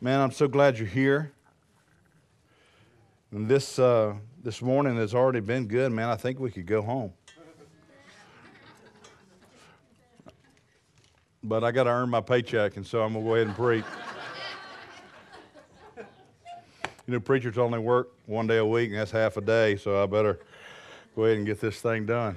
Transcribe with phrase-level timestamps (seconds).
[0.00, 1.32] Man, I'm so glad you're here.
[3.30, 6.08] And this, uh, this morning has already been good, man.
[6.08, 7.12] I think we could go home.
[11.42, 13.56] But I got to earn my paycheck, and so I'm going to go ahead and
[13.56, 13.84] preach.
[17.06, 20.02] You know, preachers only work one day a week, and that's half a day, so
[20.02, 20.40] I better
[21.14, 22.36] go ahead and get this thing done.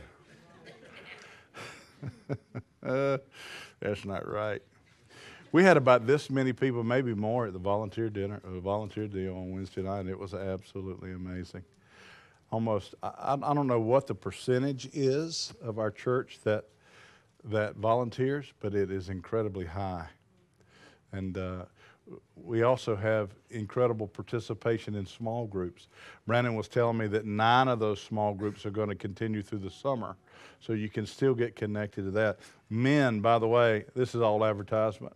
[2.85, 3.17] uh,
[3.79, 4.61] that's not right.
[5.57, 9.35] We had about this many people, maybe more, at the volunteer dinner, uh, volunteer deal
[9.35, 11.63] on Wednesday night, and it was absolutely amazing.
[12.51, 16.65] Almost, I, I don't know what the percentage is of our church that
[17.45, 20.05] that volunteers, but it is incredibly high.
[21.11, 21.65] And uh,
[22.35, 25.87] we also have incredible participation in small groups.
[26.27, 29.61] Brandon was telling me that nine of those small groups are going to continue through
[29.61, 30.17] the summer,
[30.59, 32.37] so you can still get connected to that.
[32.69, 35.15] Men, by the way, this is all advertisement.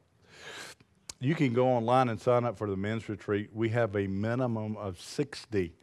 [1.19, 3.49] You can go online and sign up for the men's retreat.
[3.53, 5.73] We have a minimum of 60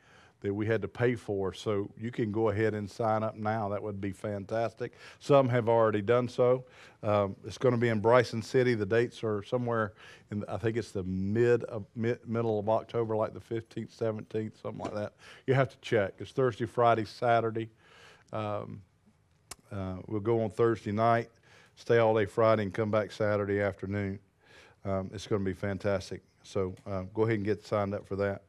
[0.40, 1.52] that we had to pay for.
[1.52, 3.68] So you can go ahead and sign up now.
[3.68, 4.92] That would be fantastic.
[5.18, 6.64] Some have already done so.
[7.02, 8.74] Um, it's going to be in Bryson City.
[8.74, 9.94] The dates are somewhere
[10.30, 14.62] in, I think it's the mid, of, mid, middle of October, like the 15th, 17th,
[14.62, 15.14] something like that.
[15.46, 16.14] You have to check.
[16.18, 17.70] It's Thursday, Friday, Saturday.
[18.32, 18.82] Um,
[19.72, 21.30] uh, we'll go on Thursday night,
[21.76, 24.18] stay all day Friday, and come back Saturday afternoon.
[24.84, 26.22] Um, it's going to be fantastic.
[26.42, 28.42] So uh, go ahead and get signed up for that.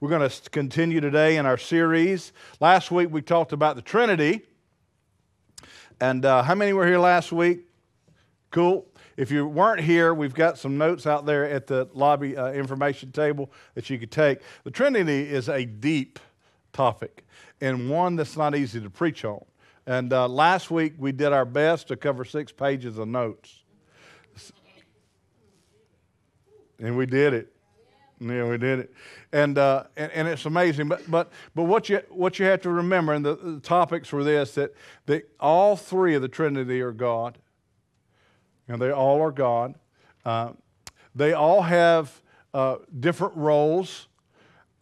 [0.00, 2.32] We're going to continue today in our series.
[2.60, 4.42] Last week we talked about the Trinity.
[6.00, 7.60] And uh, how many were here last week?
[8.50, 8.86] Cool.
[9.16, 13.12] If you weren't here, we've got some notes out there at the lobby uh, information
[13.12, 14.38] table that you could take.
[14.64, 16.18] The Trinity is a deep
[16.72, 17.24] topic
[17.60, 19.44] and one that's not easy to preach on.
[19.86, 23.63] And uh, last week we did our best to cover six pages of notes.
[26.84, 27.50] And we did it.
[28.20, 28.94] Yeah, we did it,
[29.32, 30.86] and, uh, and and it's amazing.
[30.86, 34.22] But but but what you what you have to remember, and the, the topics were
[34.22, 34.72] this: that
[35.06, 37.38] that all three of the Trinity are God.
[38.68, 39.74] And they all are God.
[40.24, 40.52] Uh,
[41.14, 42.22] they all have
[42.54, 44.08] uh, different roles,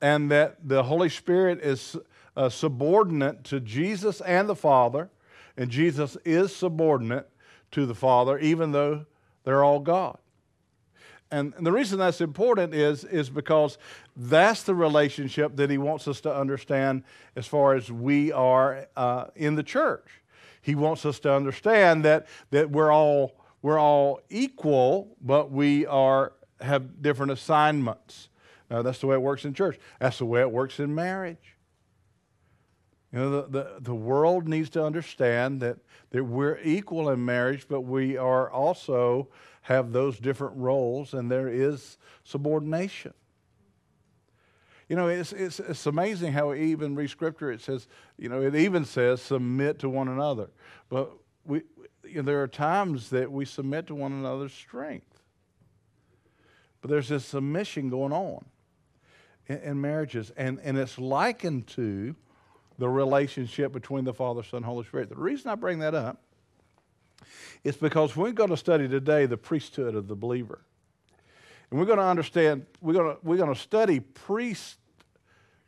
[0.01, 1.97] and that the Holy Spirit is
[2.37, 5.11] uh, subordinate to Jesus and the Father,
[5.57, 7.29] and Jesus is subordinate
[7.73, 9.07] to the Father, even though
[9.45, 10.19] they're all God.
[11.33, 13.79] And, the reason that's important is, is because
[14.15, 17.05] that's the relationship that he wants us to understand
[17.35, 20.07] as far as we are uh, in the church.
[20.61, 26.35] He wants us to understand that, that we're, all, we're all equal, but we are,
[26.61, 28.29] have different assignments.
[28.71, 29.79] Uh, that's the way it works in church.
[30.01, 31.57] That's the way it works in marriage.
[33.11, 35.79] You know, the, the, the world needs to understand that,
[36.11, 39.29] that we're equal in marriage, but we are also
[39.63, 43.15] have those different roles, and there is subordination.
[44.89, 48.55] You know, it's, it's, it's amazing how even read scripture, it says, you know, it
[48.55, 50.51] even says submit to one another.
[50.89, 51.13] But
[51.45, 51.63] we,
[52.05, 55.23] you know, there are times that we submit to one another's strength.
[56.81, 58.45] But there's this submission going on
[59.47, 62.17] in, in marriages, and, and it's likened to
[62.79, 65.09] the relationship between the Father, Son, Holy Spirit.
[65.09, 66.21] The reason I bring that up
[67.65, 70.61] it's because we're going to study today the priesthood of the believer.
[71.71, 74.77] And we're going to understand, we're going to, we're going to study priest,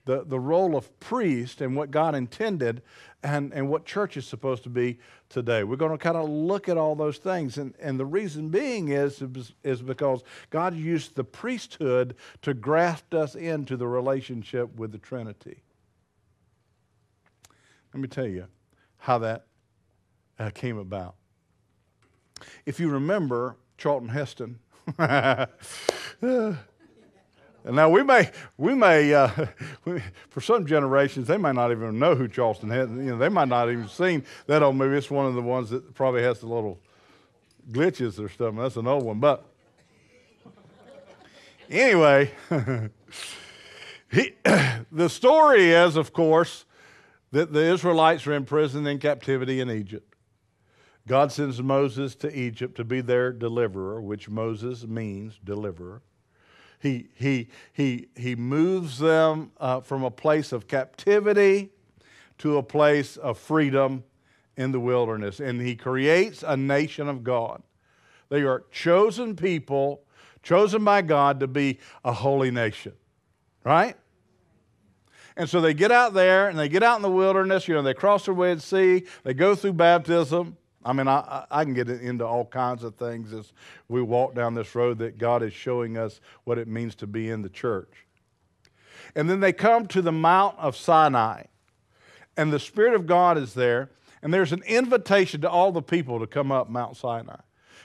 [0.05, 2.83] the, the role of priest and what God intended
[3.23, 4.99] and, and what church is supposed to be
[5.31, 5.65] today.
[5.65, 7.57] We're going to kind of look at all those things.
[7.57, 9.23] And, and the reason being is,
[9.63, 15.63] is because God used the priesthood to graft us into the relationship with the Trinity.
[17.95, 18.47] Let me tell you
[18.99, 19.47] how that
[20.39, 21.15] uh, came about.
[22.67, 24.59] If you remember Charlton Heston,
[24.99, 25.49] now
[27.89, 29.29] we may, we may, uh,
[30.31, 33.05] for some generations, they might not even know who Charlton Heston.
[33.05, 34.97] You know, they might not even seen that old movie.
[34.97, 36.79] It's one of the ones that probably has the little
[37.71, 38.57] glitches or something.
[38.57, 39.47] That's an old one, but
[41.71, 42.31] anyway,
[44.11, 44.33] he,
[44.93, 46.65] the story is, of course,
[47.33, 50.14] that the Israelites are imprisoned in captivity in Egypt.
[51.07, 56.03] God sends Moses to Egypt to be their deliverer, which Moses means deliverer.
[56.81, 61.71] He, he, he, he moves them uh, from a place of captivity
[62.39, 64.05] to a place of freedom
[64.57, 65.41] in the wilderness.
[65.41, 67.63] And he creates a nation of God.
[68.29, 70.03] They are chosen people,
[70.43, 72.93] chosen by God to be a holy nation,
[73.63, 73.97] right?
[75.37, 77.83] And so they get out there and they get out in the wilderness, you know,
[77.83, 81.89] they cross the Red Sea, they go through baptism, I mean, I, I can get
[81.89, 83.53] into all kinds of things as
[83.89, 87.31] we walk down this road that God is showing us what it means to be
[87.31, 88.07] in the church.
[89.15, 91.45] And then they come to the Mount of Sinai,
[92.37, 93.91] and the Spirit of God is there,
[94.23, 97.41] and there's an invitation to all the people to come up Mount Sinai.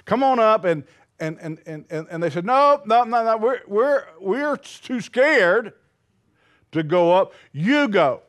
[0.06, 0.84] Come on up, and,
[1.20, 5.74] and, and, and, and they said, No, no, no, no, we're, we're, we're too scared
[6.72, 7.34] to go up.
[7.52, 8.22] You go.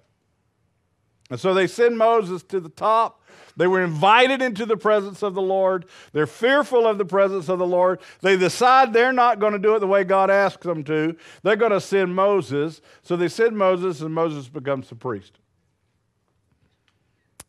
[1.30, 3.19] And so they send Moses to the top.
[3.56, 5.86] They were invited into the presence of the Lord.
[6.12, 8.00] They're fearful of the presence of the Lord.
[8.20, 11.16] They decide they're not going to do it the way God asks them to.
[11.42, 12.80] They're going to send Moses.
[13.02, 15.38] So they send Moses, and Moses becomes the priest.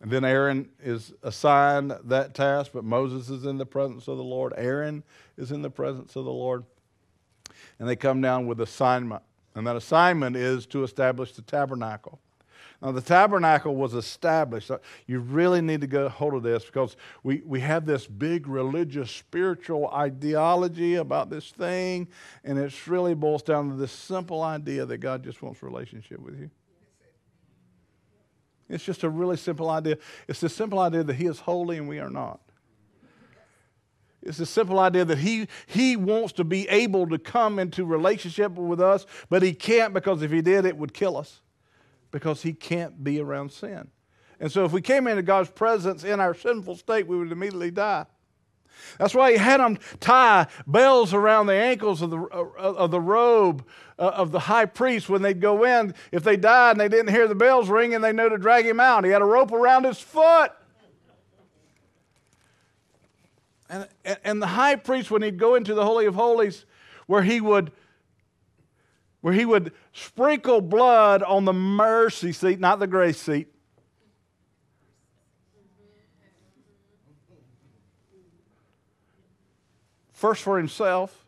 [0.01, 4.23] And then Aaron is assigned that task, but Moses is in the presence of the
[4.23, 4.53] Lord.
[4.57, 5.03] Aaron
[5.37, 6.63] is in the presence of the Lord.
[7.77, 9.21] And they come down with assignment.
[9.53, 12.20] And that assignment is to establish the tabernacle.
[12.81, 14.71] Now, the tabernacle was established.
[15.05, 18.47] You really need to get a hold of this because we, we have this big
[18.47, 22.07] religious, spiritual ideology about this thing,
[22.43, 26.39] and it really boils down to this simple idea that God just wants relationship with
[26.39, 26.49] you.
[28.67, 29.97] It's just a really simple idea.
[30.27, 32.39] It's the simple idea that He is holy and we are not.
[34.23, 38.51] It's the simple idea that he, he wants to be able to come into relationship
[38.51, 41.41] with us, but he can't because if he did, it would kill us
[42.11, 43.89] because he can't be around sin.
[44.39, 47.71] And so if we came into God's presence in our sinful state, we would immediately
[47.71, 48.05] die.
[48.97, 53.65] That's why he had them tie bells around the ankles of the, of the robe
[53.99, 55.93] uh, of the high priest when they'd go in.
[56.11, 58.79] If they died and they didn't hear the bells ringing, they knew to drag him
[58.79, 59.05] out.
[59.05, 60.51] He had a rope around his foot.
[63.69, 63.87] And,
[64.25, 66.65] and the high priest, when he'd go into the Holy of Holies,
[67.05, 67.71] where he would
[69.21, 73.47] where he would sprinkle blood on the mercy seat, not the grace seat.
[80.11, 81.25] First for himself,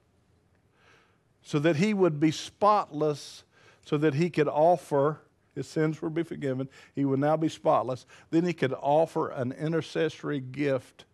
[1.41, 3.43] so that he would be spotless,
[3.85, 5.19] so that he could offer,
[5.55, 8.05] his sins would be forgiven, he would now be spotless.
[8.29, 11.05] Then he could offer an intercessory gift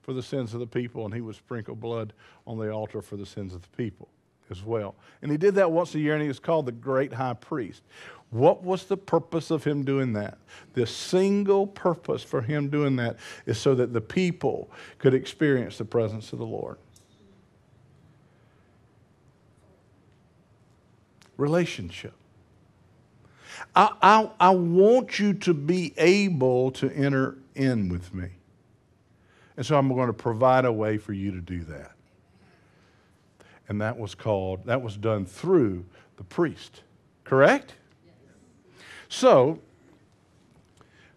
[0.00, 2.12] for the sins of the people, and he would sprinkle blood
[2.46, 4.08] on the altar for the sins of the people
[4.50, 4.94] as well.
[5.22, 7.82] And he did that once a year, and he was called the great high priest.
[8.30, 10.38] What was the purpose of him doing that?
[10.74, 13.16] The single purpose for him doing that
[13.46, 16.76] is so that the people could experience the presence of the Lord.
[21.38, 22.12] Relationship.
[23.74, 28.28] I, I, I want you to be able to enter in with me.
[29.56, 31.92] And so I'm going to provide a way for you to do that
[33.68, 35.84] and that was called, that was done through
[36.16, 36.82] the priest.
[37.24, 37.74] Correct?
[39.08, 39.58] So,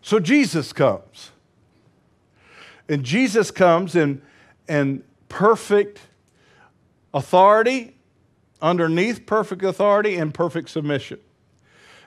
[0.01, 1.31] so Jesus comes.
[2.89, 4.21] And Jesus comes in,
[4.67, 6.01] in perfect
[7.13, 7.95] authority,
[8.61, 11.19] underneath perfect authority, and perfect submission.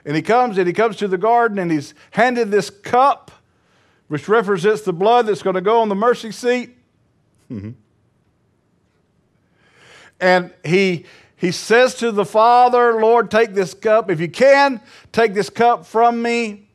[0.04, 3.30] And he comes and he comes to the garden and he's handed this cup,
[4.08, 6.76] which represents the blood that's going to go on the mercy seat.
[7.50, 7.70] Mm-hmm.
[10.20, 11.06] And he,
[11.36, 14.10] he says to the Father, Lord, take this cup.
[14.10, 14.80] If you can,
[15.12, 16.68] take this cup from me.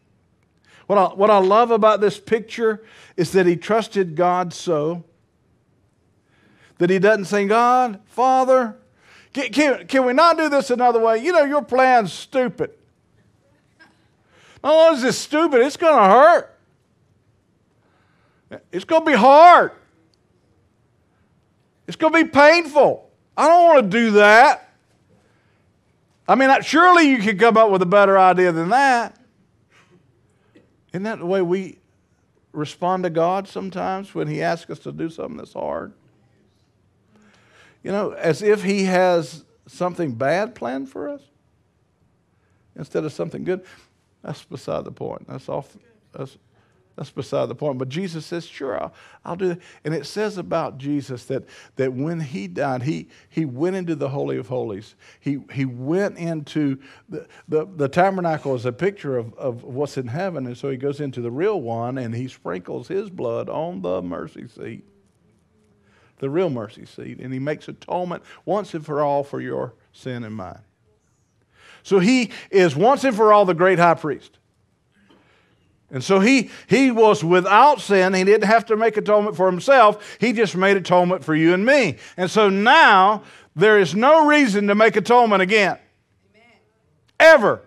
[0.88, 2.84] What I, what I love about this picture
[3.16, 5.04] is that he trusted God so
[6.80, 8.76] that he doesn't say, God, Father,
[9.34, 11.24] can, can, can we not do this another way?
[11.24, 12.72] You know, your plan's stupid.
[14.64, 16.60] Not only is it stupid, it's going to hurt.
[18.72, 19.72] It's going to be hard.
[21.88, 23.09] It's going to be painful.
[23.40, 24.70] I don't want to do that.
[26.28, 29.18] I mean, surely you could come up with a better idea than that.
[30.92, 31.78] Isn't that the way we
[32.52, 35.94] respond to God sometimes when He asks us to do something that's hard?
[37.82, 41.22] You know, as if He has something bad planned for us
[42.76, 43.64] instead of something good.
[44.22, 45.30] That's beside the point.
[45.30, 45.78] That's off.
[46.12, 46.38] That's
[46.96, 47.78] that's beside the point.
[47.78, 48.94] But Jesus says, sure, I'll,
[49.24, 49.60] I'll, do that.
[49.86, 51.46] And it says about Jesus that,
[51.78, 54.96] that when he died, he, he went into the Holy of Holies.
[55.20, 56.78] He, he went into
[57.08, 60.46] the, the, the tabernacle is a picture of, of what's in heaven.
[60.46, 64.02] And so he goes into the real one and he sprinkles his blood on the
[64.02, 64.84] mercy seat,
[66.18, 67.20] the real mercy seat.
[67.20, 70.60] And he makes atonement once and for all for your sin and mine.
[71.84, 74.39] So he is once and for all the great high priest.
[75.92, 78.14] And so he, he was without sin.
[78.14, 80.18] He didn't have to make atonement for himself.
[80.20, 81.98] He just made atonement for you and me.
[82.16, 83.24] And so now
[83.56, 85.80] there is no reason to make atonement again.
[86.36, 86.58] Amen.
[87.20, 87.64] Ever.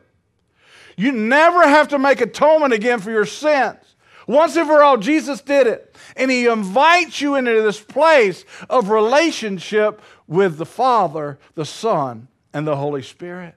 [0.97, 3.79] You never have to make atonement again for your sins.
[4.29, 5.97] Once and for all, Jesus did it.
[6.17, 12.67] And he invites you into this place of relationship with the Father, the Son, and
[12.67, 13.55] the Holy Spirit.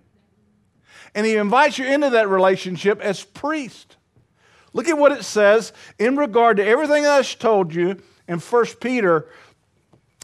[1.14, 3.98] And he invites you into that relationship as priest.
[4.76, 7.96] Look at what it says in regard to everything I told you
[8.28, 9.30] in 1 Peter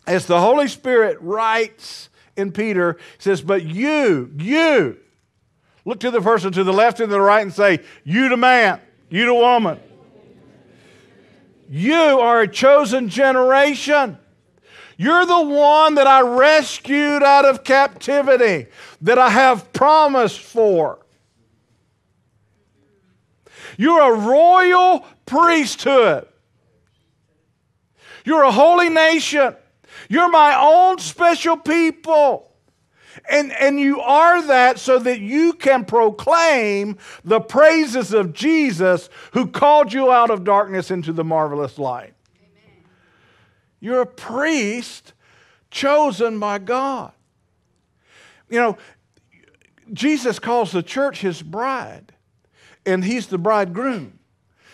[0.05, 4.98] as the Holy Spirit writes in Peter, says, But you, you,
[5.86, 8.36] look to the person to the left and to the right and say, You the
[8.36, 9.79] man, you the woman.
[11.70, 14.17] You are a chosen generation.
[14.98, 18.67] You're the one that I rescued out of captivity,
[19.00, 21.00] that I have promised for.
[23.81, 26.27] You're a royal priesthood.
[28.23, 29.55] You're a holy nation.
[30.07, 32.51] You're my own special people.
[33.27, 39.47] And, and you are that so that you can proclaim the praises of Jesus who
[39.47, 42.13] called you out of darkness into the marvelous light.
[42.38, 42.83] Amen.
[43.79, 45.13] You're a priest
[45.71, 47.13] chosen by God.
[48.47, 48.77] You know,
[49.91, 52.13] Jesus calls the church his bride,
[52.85, 54.19] and he's the bridegroom.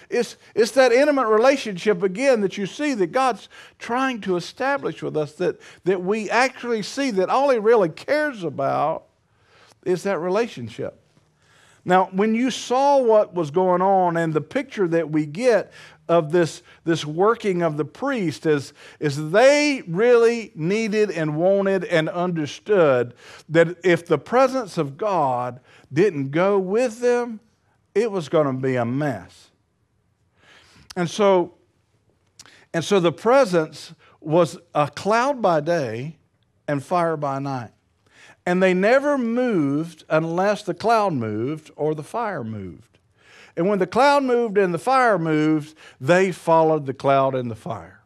[0.10, 5.18] It's, it's that intimate relationship again that you see that God's trying to establish with
[5.18, 9.04] us, that, that we actually see that all He really cares about
[9.86, 11.00] is that relationship.
[11.84, 15.72] Now, when you saw what was going on and the picture that we get
[16.10, 22.10] of this, this working of the priest is, is they really needed and wanted and
[22.10, 23.14] understood
[23.50, 25.60] that if the presence of God
[25.92, 27.40] didn't go with them,
[27.98, 29.50] it was going to be a mess.
[30.96, 31.56] And so,
[32.74, 36.18] and so the presence was a cloud by day
[36.68, 37.72] and fire by night.
[38.46, 43.00] And they never moved unless the cloud moved or the fire moved.
[43.56, 47.56] And when the cloud moved and the fire moved, they followed the cloud and the
[47.56, 47.97] fire.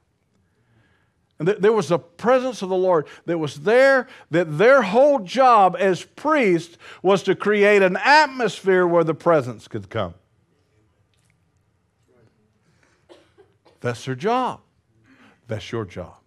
[1.41, 5.75] And there was a presence of the Lord that was there, that their whole job
[5.79, 10.13] as priests was to create an atmosphere where the presence could come.
[13.79, 14.59] That's their job.
[15.47, 16.17] That's your job.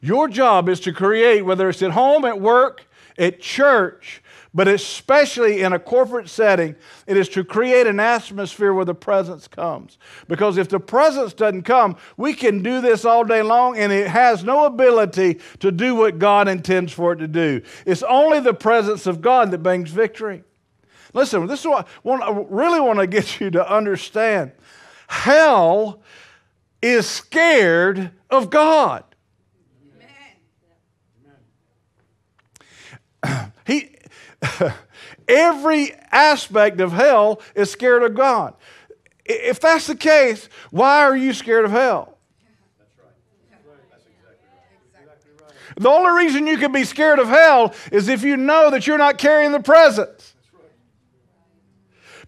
[0.00, 2.86] Your job is to create, whether it's at home, at work,
[3.18, 4.21] at church,
[4.54, 9.48] but especially in a corporate setting, it is to create an atmosphere where the presence
[9.48, 9.98] comes.
[10.28, 14.08] Because if the presence doesn't come, we can do this all day long and it
[14.08, 17.62] has no ability to do what God intends for it to do.
[17.86, 20.44] It's only the presence of God that brings victory.
[21.14, 24.52] Listen, this is what I really want to get you to understand.
[25.08, 26.02] Hell
[26.82, 29.04] is scared of God.
[33.64, 33.94] He,
[35.28, 38.54] every aspect of hell is scared of God.
[39.24, 42.18] If that's the case, why are you scared of hell?
[45.76, 48.98] The only reason you can be scared of hell is if you know that you're
[48.98, 50.34] not carrying the presence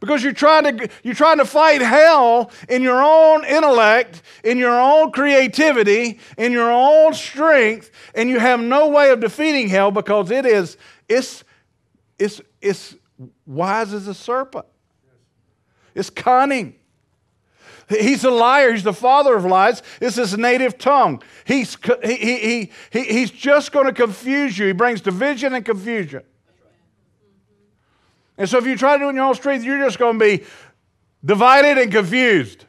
[0.00, 4.78] because you're trying to you're trying to fight hell in your own intellect, in your
[4.78, 10.30] own creativity, in your own strength, and you have no way of defeating hell because
[10.30, 10.76] it is
[11.08, 11.44] it's
[12.18, 12.96] it's it's
[13.46, 14.66] wise as a serpent.
[15.94, 16.74] It's cunning.
[17.88, 18.72] He's a liar.
[18.72, 19.82] He's the father of lies.
[20.00, 21.22] It's his native tongue.
[21.44, 24.66] He's, he, he, he, he's just going to confuse you.
[24.66, 26.22] He brings division and confusion.
[28.38, 30.18] And so if you try to do it in your own strength, you're just going
[30.18, 30.44] to be
[31.24, 32.64] divided and confused.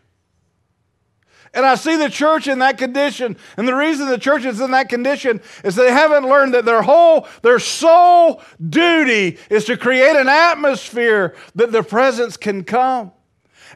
[1.55, 3.37] And I see the church in that condition.
[3.55, 6.81] And the reason the church is in that condition is they haven't learned that their
[6.81, 13.13] whole, their sole duty is to create an atmosphere that the presence can come.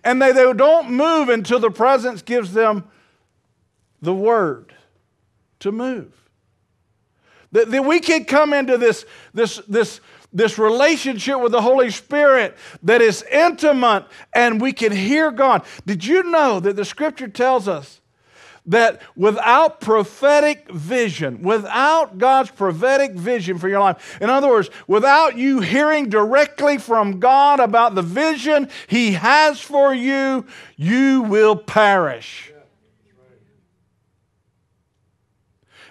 [0.04, 2.84] And they, they don't move until the presence gives them
[4.02, 4.74] the word
[5.60, 6.14] to move.
[7.54, 12.56] That, that we can come into this, this, this this relationship with the Holy Spirit
[12.84, 15.64] that is intimate and we can hear God.
[15.86, 18.00] Did you know that the scripture tells us
[18.66, 25.36] that without prophetic vision, without God's prophetic vision for your life, in other words, without
[25.36, 30.46] you hearing directly from God about the vision He has for you,
[30.78, 32.54] you will perish.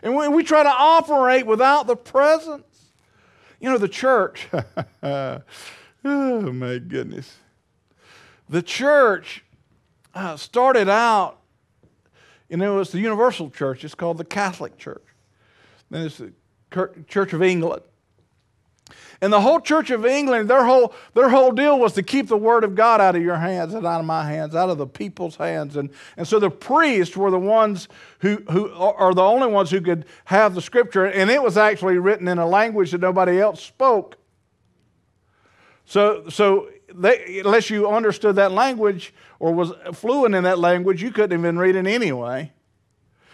[0.00, 2.62] And when we try to operate without the presence,
[3.60, 4.48] you know, the church,
[5.02, 5.42] oh
[6.04, 7.36] my goodness.
[8.48, 9.44] The church
[10.14, 11.38] uh, started out,
[12.48, 13.84] you know, it was the universal church.
[13.84, 15.04] It's called the Catholic Church.
[15.90, 16.32] Then it's the
[17.08, 17.82] Church of England.
[19.20, 22.36] And the whole Church of England, their whole, their whole deal was to keep the
[22.36, 24.86] Word of God out of your hands and out of my hands, out of the
[24.86, 25.76] people's hands.
[25.76, 27.88] And, and so the priests were the ones
[28.20, 31.06] who, who are the only ones who could have the Scripture.
[31.06, 34.16] And it was actually written in a language that nobody else spoke.
[35.84, 41.10] So, so they, unless you understood that language or was fluent in that language, you
[41.10, 42.52] couldn't even read it anyway.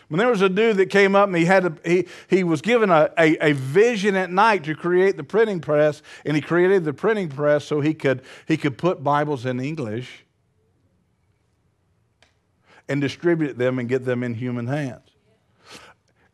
[0.08, 2.60] When there was a dude that came up and he had a, he, he was
[2.60, 6.84] given a, a, a, vision at night to create the printing press, and he created
[6.84, 10.24] the printing press so he could, he could put Bibles in English
[12.88, 15.08] and distribute them and get them in human hands.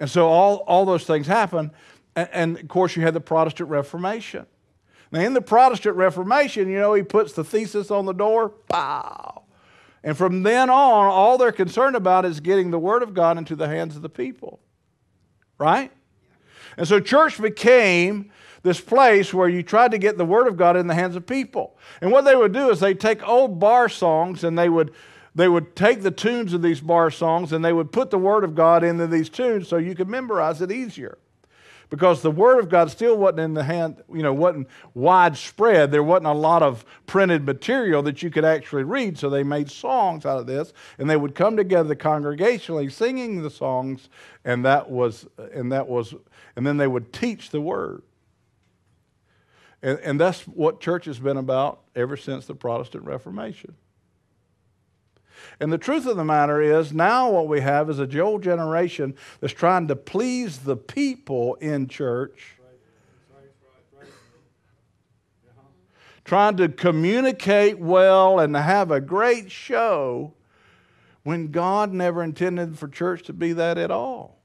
[0.00, 1.70] And so all, all those things happen.
[2.16, 4.46] And, and of course, you had the Protestant Reformation.
[5.12, 9.42] Now, in the Protestant Reformation, you know, he puts the thesis on the door, pow.
[10.02, 13.54] And from then on, all they're concerned about is getting the Word of God into
[13.54, 14.60] the hands of the people.
[15.58, 15.92] Right?
[16.76, 18.30] And so church became
[18.62, 21.26] this place where you tried to get the Word of God in the hands of
[21.26, 21.76] people.
[22.00, 24.92] And what they would do is they'd take old bar songs and they would
[25.32, 28.42] they would take the tunes of these bar songs and they would put the Word
[28.42, 31.18] of God into these tunes so you could memorize it easier
[31.90, 35.90] because the Word of God still wasn't in the hand, you know, wasn't widespread.
[35.90, 39.18] There wasn't a lot of printed material that you could actually read.
[39.18, 43.50] So they made songs out of this, and they would come together congregationally singing the
[43.50, 44.08] songs,
[44.44, 46.14] and that was, and that was,
[46.54, 48.02] and then they would teach the Word.
[49.82, 53.74] And, and that's what church has been about ever since the Protestant Reformation.
[55.60, 59.14] And the truth of the matter is, now what we have is a Joel generation
[59.40, 62.56] that's trying to please the people in church,
[66.24, 70.32] trying to communicate well and have a great show
[71.22, 74.38] when God never intended for church to be that at all.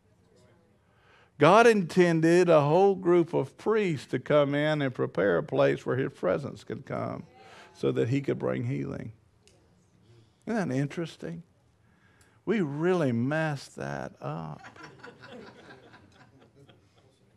[1.37, 5.97] God intended a whole group of priests to come in and prepare a place where
[5.97, 7.23] His presence could come
[7.73, 9.11] so that He could bring healing.
[10.47, 11.43] Isn't that interesting?
[12.45, 14.61] We really messed that up.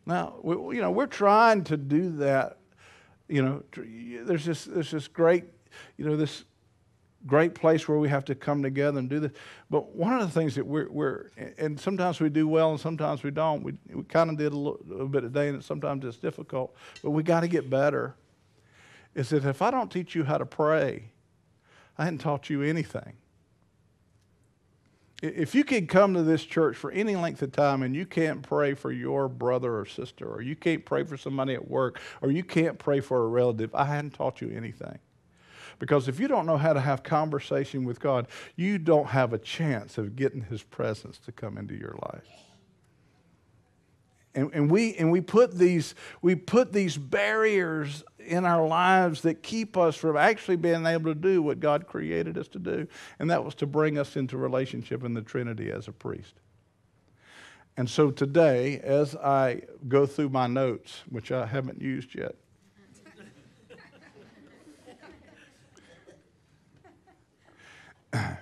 [0.05, 2.57] now, we, you know, we're trying to do that.
[3.27, 3.63] You know,
[4.25, 5.45] there's this, there's this great,
[5.97, 6.45] you know, this
[7.25, 9.31] great place where we have to come together and do this.
[9.69, 13.23] But one of the things that we're, we're and sometimes we do well and sometimes
[13.23, 13.63] we don't.
[13.63, 16.75] We, we kind of did a little, a little bit today and sometimes it's difficult,
[17.03, 18.15] but we got to get better.
[19.15, 21.09] Is that if I don't teach you how to pray,
[21.99, 23.17] I hadn't taught you anything.
[25.21, 28.41] If you could come to this church for any length of time and you can't
[28.41, 32.31] pray for your brother or sister, or you can't pray for somebody at work, or
[32.31, 34.97] you can't pray for a relative, I hadn't taught you anything.
[35.77, 39.37] Because if you don't know how to have conversation with God, you don't have a
[39.37, 42.23] chance of getting His presence to come into your life.
[44.35, 49.41] And, and, we, and we, put these, we put these barriers in our lives that
[49.41, 52.87] keep us from actually being able to do what God created us to do.
[53.17, 56.35] And that was to bring us into relationship in the Trinity as a priest.
[57.75, 62.35] And so today, as I go through my notes, which I haven't used yet,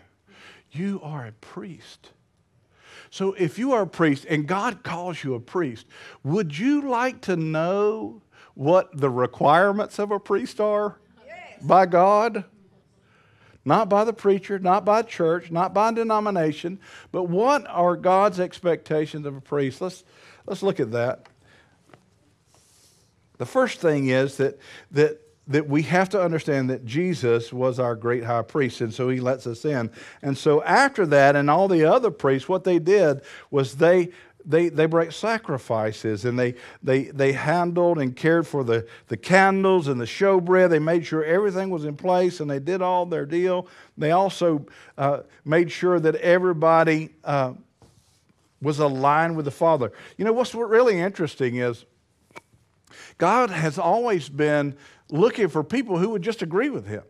[0.72, 2.12] you are a priest.
[3.10, 5.86] So if you are a priest and God calls you a priest,
[6.24, 8.22] would you like to know
[8.54, 11.64] what the requirements of a priest are yes.
[11.64, 12.46] by God?
[13.64, 16.80] Not by the preacher, not by church, not by denomination,
[17.12, 19.82] but what are God's expectations of a priest?
[19.82, 20.06] Let's,
[20.46, 21.28] let's look at that.
[23.38, 24.60] The first thing is that,
[24.92, 29.10] that that we have to understand that Jesus was our great high priest, and so
[29.10, 29.90] he lets us in.
[30.22, 34.10] And so after that, and all the other priests, what they did was they
[34.48, 39.90] they, they brought sacrifices and they, they, they handled and cared for the, the candles
[39.90, 40.70] and the showbread.
[40.70, 43.68] They made sure everything was in place and they did all their deal.
[43.98, 44.66] They also
[44.98, 47.56] uh, made sure that everybody uh,
[48.62, 49.92] was aligned with the Father.
[50.18, 51.84] You know, what's really interesting is
[53.18, 54.78] God has always been
[55.10, 57.04] looking for people who would just agree with him.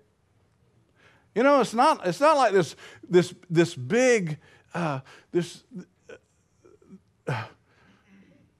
[1.35, 2.75] You know, it's not, it's not like this,
[3.07, 4.39] this, this big,
[4.73, 5.63] uh, this
[7.27, 7.43] uh,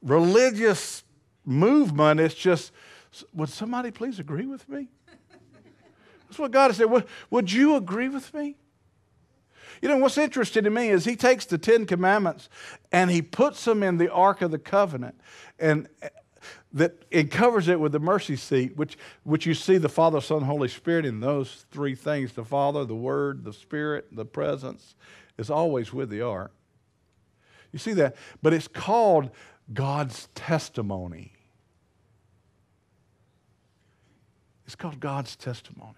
[0.04, 1.04] religious
[1.43, 2.19] movement.
[2.19, 2.71] It's just,
[3.34, 4.89] would somebody please agree with me?
[6.28, 6.86] That's what God said.
[6.91, 8.58] Would, would you agree with me?
[9.82, 12.50] You know, what's interesting to me is he takes the Ten Commandments
[12.91, 15.19] and he puts them in the Ark of the Covenant.
[15.60, 15.88] And
[16.78, 20.44] that it covers it with the mercy seat, which, which you see the Father, Son,
[20.44, 24.96] Holy Spirit in those three things the Father, the Word, the Spirit, the presence
[25.38, 26.52] is always with the ark.
[27.72, 28.16] You see that?
[28.42, 29.30] But it's called
[29.74, 31.34] God's testimony.
[34.66, 35.94] It's called God's testimony.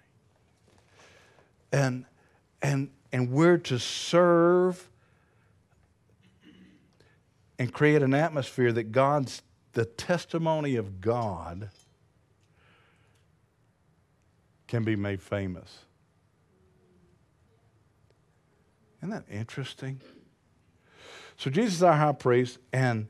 [1.72, 2.04] And,
[2.62, 4.88] and, and we're to serve
[7.58, 11.70] and create an atmosphere that God's, the testimony of God
[14.66, 15.78] can be made famous.
[18.98, 20.00] Isn't that interesting?
[21.36, 23.08] So Jesus is our high priest, and,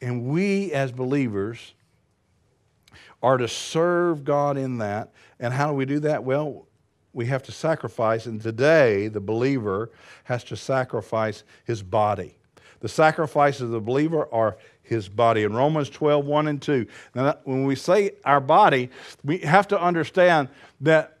[0.00, 1.74] and we as believers
[3.22, 5.12] are to serve God in that.
[5.40, 6.24] And how do we do that?
[6.24, 6.66] Well,
[7.12, 9.90] we have to sacrifice, and today the believer
[10.24, 12.36] has to sacrifice his body.
[12.82, 15.44] The sacrifices of the believer are his body.
[15.44, 16.86] In Romans 12, 1 and 2.
[17.14, 18.90] Now, when we say our body,
[19.24, 20.48] we have to understand
[20.80, 21.18] that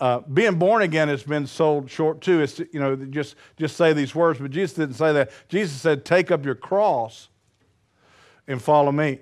[0.00, 2.40] uh, being born again has been sold short too.
[2.40, 5.30] It's, you know, just, just say these words, but Jesus didn't say that.
[5.48, 7.28] Jesus said, Take up your cross
[8.46, 9.18] and follow me.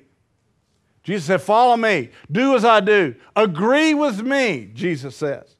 [1.02, 2.10] Jesus said, Follow me.
[2.30, 3.16] Do as I do.
[3.34, 5.55] Agree with me, Jesus says.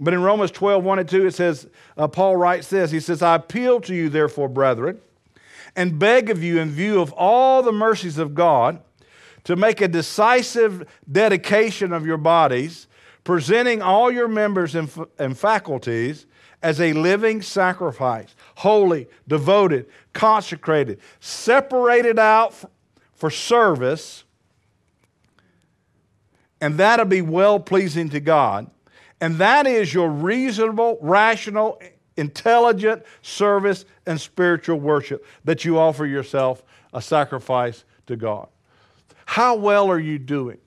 [0.00, 3.20] But in Romans 12, 1 and 2, it says, uh, Paul writes this He says,
[3.20, 4.98] I appeal to you, therefore, brethren,
[5.76, 8.80] and beg of you, in view of all the mercies of God,
[9.44, 12.86] to make a decisive dedication of your bodies,
[13.24, 16.26] presenting all your members and, and faculties
[16.62, 22.54] as a living sacrifice, holy, devoted, consecrated, separated out
[23.14, 24.24] for service,
[26.60, 28.70] and that'll be well pleasing to God.
[29.20, 31.80] And that is your reasonable, rational,
[32.16, 38.48] intelligent service and spiritual worship that you offer yourself a sacrifice to God.
[39.26, 40.58] How well are you doing?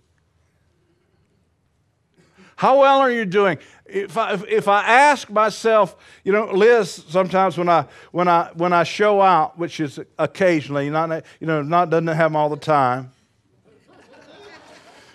[2.56, 3.58] How well are you doing?
[3.86, 8.72] If I, if I ask myself, you know, Liz, sometimes when I when I when
[8.72, 13.12] I show out, which is occasionally, not you know, not doesn't happen all the time,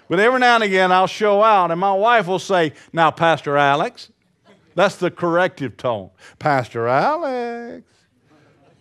[0.09, 3.57] but every now and again, I'll show out, and my wife will say, Now, Pastor
[3.57, 4.11] Alex,
[4.75, 6.11] that's the corrective tone.
[6.39, 7.85] Pastor Alex.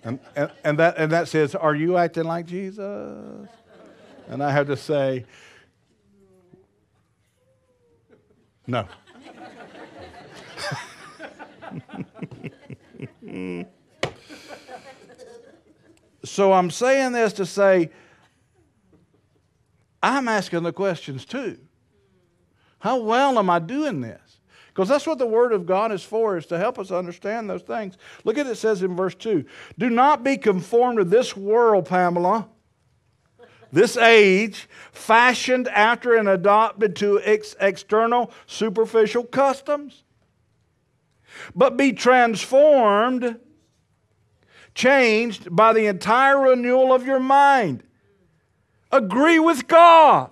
[0.04, 3.50] And, and, and, that, and that says, Are you acting like Jesus?
[4.30, 5.26] And I have to say,
[8.66, 8.88] No.
[16.24, 17.90] so I'm saying this to say,
[20.08, 21.58] I'm asking the questions too.
[22.80, 24.22] How well am I doing this?
[24.68, 27.64] Because that's what the Word of God is for, is to help us understand those
[27.64, 27.98] things.
[28.24, 29.44] Look at it, says in verse 2
[29.78, 32.48] Do not be conformed to this world, Pamela,
[33.72, 40.04] this age, fashioned after and adopted to ex- external, superficial customs,
[41.56, 43.40] but be transformed,
[44.76, 47.84] changed by the entire renewal of your mind
[48.92, 50.32] agree with God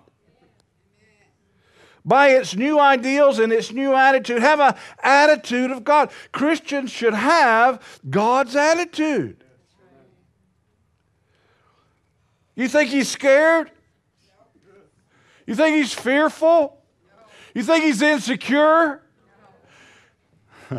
[2.05, 4.39] by its new ideals and its new attitude.
[4.41, 6.11] Have an attitude of God.
[6.31, 9.43] Christians should have God's attitude.
[12.55, 13.71] You think he's scared?
[15.45, 16.77] You think he's fearful?
[17.53, 19.01] You think he's insecure?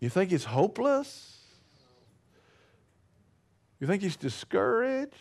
[0.00, 1.33] you think he's hopeless?
[3.84, 5.12] You think he's discouraged?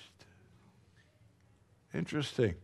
[1.94, 2.56] Interesting.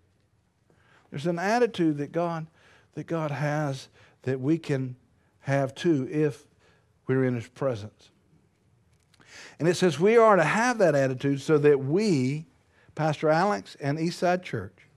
[1.12, 2.48] There's an attitude that God
[2.94, 3.90] that God has
[4.22, 4.96] that we can
[5.42, 6.48] have too if
[7.06, 8.12] we're in his presence.
[9.60, 12.46] And it says we are to have that attitude so that we,
[12.96, 14.88] Pastor Alex and Eastside Church,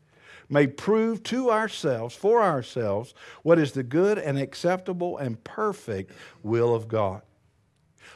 [0.49, 3.13] may prove to ourselves, for ourselves,
[3.43, 6.13] what is the good and acceptable and perfect
[6.45, 7.23] will of God.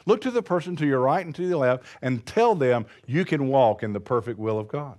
[0.07, 3.25] Look to the person to your right and to the left and tell them you
[3.25, 4.97] can walk in the perfect will of God.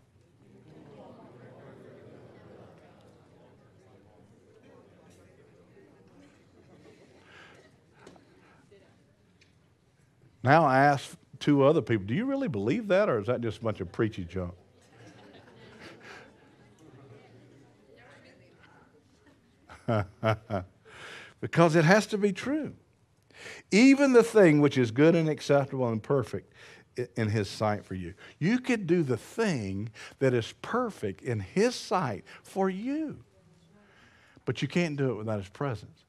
[10.44, 13.60] Now I ask two other people, do you really believe that, or is that just
[13.60, 14.52] a bunch of preachy junk?
[21.40, 22.74] because it has to be true
[23.70, 26.52] even the thing which is good and acceptable and perfect
[27.16, 28.14] in his sight for you.
[28.38, 33.18] You could do the thing that is perfect in his sight for you.
[34.44, 36.04] But you can't do it without his presence.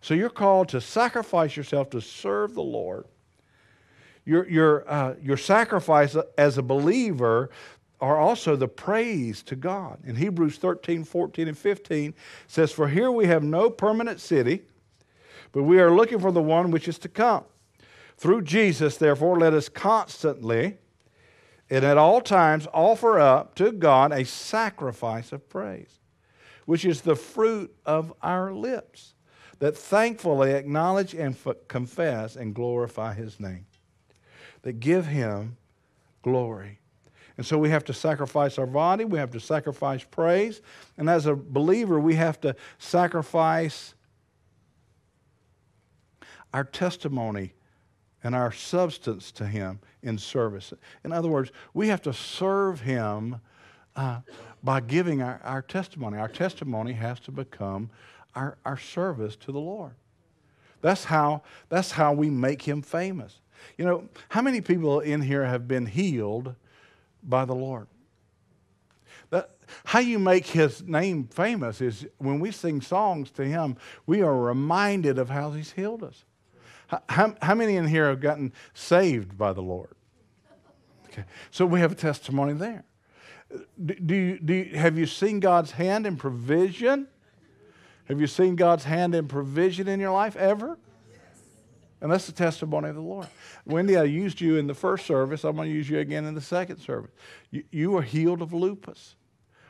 [0.00, 3.06] So you're called to sacrifice yourself to serve the Lord.
[4.24, 7.50] Your, your, uh, your sacrifice as a believer
[8.00, 9.98] are also the praise to God.
[10.04, 12.14] In Hebrews 13, 14, and 15
[12.46, 14.62] says, For here we have no permanent city
[15.54, 17.44] but we are looking for the one which is to come.
[18.18, 20.78] Through Jesus, therefore, let us constantly
[21.70, 26.00] and at all times offer up to God a sacrifice of praise,
[26.66, 29.14] which is the fruit of our lips,
[29.60, 33.66] that thankfully acknowledge and f- confess and glorify his name,
[34.62, 35.56] that give him
[36.22, 36.80] glory.
[37.36, 40.60] And so we have to sacrifice our body, we have to sacrifice praise,
[40.98, 43.94] and as a believer, we have to sacrifice
[46.54, 47.52] our testimony
[48.22, 50.72] and our substance to Him in service.
[51.04, 53.40] In other words, we have to serve Him
[53.96, 54.20] uh,
[54.62, 56.16] by giving our, our testimony.
[56.16, 57.90] Our testimony has to become
[58.34, 59.94] our, our service to the Lord.
[60.80, 63.40] That's how, that's how we make Him famous.
[63.76, 66.54] You know, how many people in here have been healed
[67.22, 67.88] by the Lord?
[69.30, 69.50] That,
[69.84, 74.36] how you make his name famous is when we sing songs to him, we are
[74.36, 76.24] reminded of how he's healed us.
[77.08, 79.94] How, how many in here have gotten saved by the Lord?
[81.08, 81.24] Okay.
[81.50, 82.84] So we have a testimony there.
[83.84, 87.06] Do, do, you, do you, have you seen God's hand in provision?
[88.06, 90.78] Have you seen God's hand in provision in your life ever?
[92.00, 93.28] And that's the testimony of the Lord.
[93.64, 95.42] Wendy, I used you in the first service.
[95.44, 97.12] I'm going to use you again in the second service.
[97.50, 99.16] You, you were healed of lupus.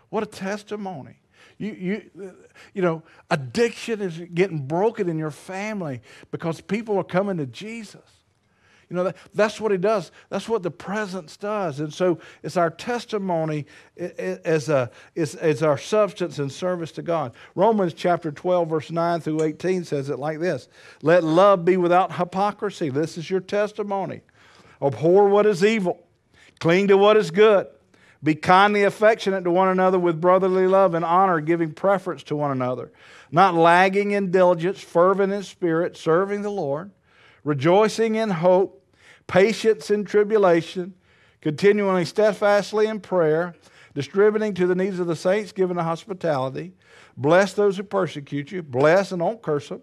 [0.08, 1.20] What a testimony.
[1.58, 2.34] You, you,
[2.74, 8.02] you know, addiction is getting broken in your family because people are coming to Jesus.
[8.90, 10.12] You know, that, that's what he does.
[10.28, 11.80] That's what the presence does.
[11.80, 17.34] And so it's our testimony as, a, as, as our substance and service to God.
[17.54, 20.68] Romans chapter 12, verse 9 through 18 says it like this
[21.02, 22.90] Let love be without hypocrisy.
[22.90, 24.20] This is your testimony.
[24.82, 26.06] Abhor what is evil,
[26.60, 27.66] cling to what is good.
[28.24, 32.50] Be kindly affectionate to one another with brotherly love and honor, giving preference to one
[32.50, 32.90] another.
[33.30, 36.90] Not lagging in diligence, fervent in spirit, serving the Lord
[37.44, 38.82] rejoicing in hope,
[39.26, 40.94] patience in tribulation,
[41.40, 43.54] continually steadfastly in prayer,
[43.94, 46.72] distributing to the needs of the saints, giving the hospitality.
[47.16, 49.82] Bless those who persecute you, bless and don't curse them.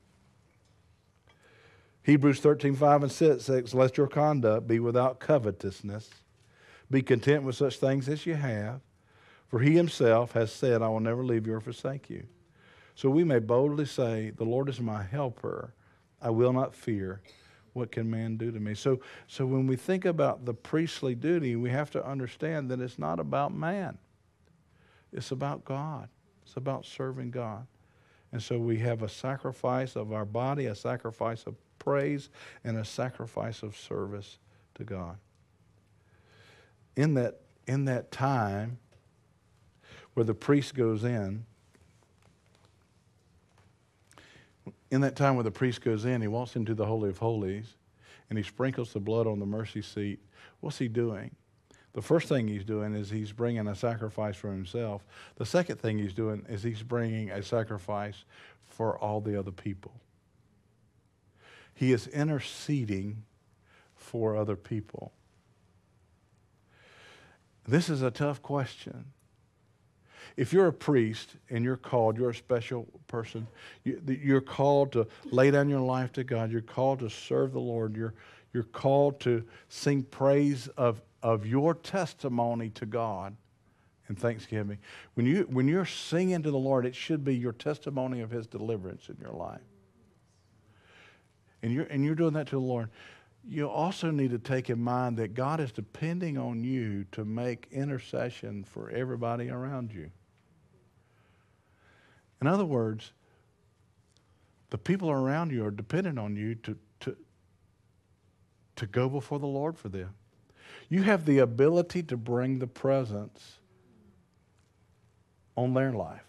[2.03, 6.09] Hebrews 13, 5 and 6 says, Let your conduct be without covetousness.
[6.89, 8.81] Be content with such things as you have,
[9.47, 12.23] for he himself has said, I will never leave you or forsake you.
[12.95, 15.73] So we may boldly say, The Lord is my helper.
[16.21, 17.21] I will not fear
[17.73, 18.73] what can man do to me?
[18.73, 22.99] So, so when we think about the priestly duty, we have to understand that it's
[22.99, 23.97] not about man.
[25.13, 26.09] It's about God.
[26.43, 27.65] It's about serving God.
[28.31, 32.29] And so we have a sacrifice of our body, a sacrifice of praise,
[32.63, 34.37] and a sacrifice of service
[34.75, 35.17] to God.
[36.95, 38.77] In that, in that time
[40.13, 41.43] where the priest goes in,
[44.91, 47.73] in that time where the priest goes in, he walks into the Holy of Holies
[48.29, 50.19] and he sprinkles the blood on the mercy seat.
[50.59, 51.31] What's he doing?
[51.93, 55.03] The first thing he's doing is he's bringing a sacrifice for himself.
[55.35, 58.23] The second thing he's doing is he's bringing a sacrifice
[58.63, 59.93] for all the other people.
[61.81, 63.23] He is interceding
[63.95, 65.13] for other people.
[67.67, 69.05] This is a tough question
[70.37, 73.47] if you're a priest and you're called, you're a special person,
[73.83, 77.59] you, are called to lay down your life to God, you're called to serve the
[77.59, 78.13] Lord, you're,
[78.53, 83.35] you're called to sing praise of, of your testimony to God
[84.07, 84.77] and thanksgiving.
[85.15, 88.45] When, you, when you're singing to the Lord, it should be your testimony of His
[88.45, 89.61] deliverance in your life.
[91.63, 92.89] And you're, and you're doing that to the Lord
[93.47, 97.67] you also need to take in mind that God is depending on you to make
[97.71, 100.11] intercession for everybody around you.
[102.39, 103.13] In other words,
[104.69, 107.17] the people around you are dependent on you to, to,
[108.75, 110.13] to go before the Lord for them.
[110.89, 113.57] You have the ability to bring the presence
[115.55, 116.25] on their life.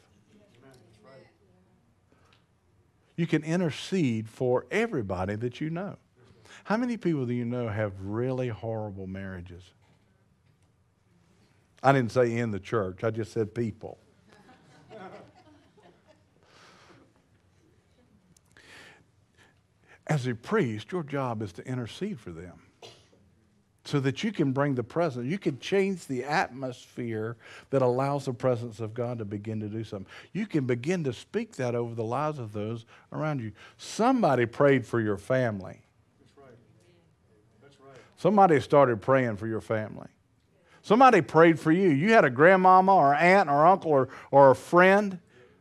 [3.16, 5.96] You can intercede for everybody that you know.
[6.64, 9.62] How many people do you know have really horrible marriages?
[11.82, 13.98] I didn't say in the church, I just said people.
[20.06, 22.60] As a priest, your job is to intercede for them.
[23.84, 25.26] So that you can bring the presence.
[25.26, 27.36] You can change the atmosphere
[27.70, 30.06] that allows the presence of God to begin to do something.
[30.32, 33.52] You can begin to speak that over the lives of those around you.
[33.76, 35.80] Somebody prayed for your family.
[36.20, 36.56] That's right.
[37.60, 37.96] That's right.
[38.16, 40.08] Somebody started praying for your family.
[40.82, 41.90] Somebody prayed for you.
[41.90, 45.18] You had a grandmama or aunt or uncle or, or a friend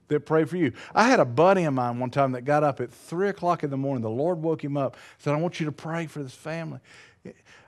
[0.08, 0.74] that prayed for you.
[0.94, 3.70] I had a buddy of mine one time that got up at 3 o'clock in
[3.70, 4.02] the morning.
[4.02, 6.80] The Lord woke him up, said, I want you to pray for this family.